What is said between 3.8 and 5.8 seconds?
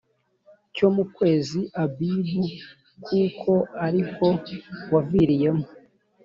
ari ko waviriyemo